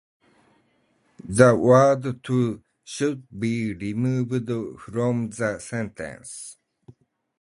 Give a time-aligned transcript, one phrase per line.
[1.25, 4.49] The word "to" should be removed
[4.81, 6.57] from the sentence.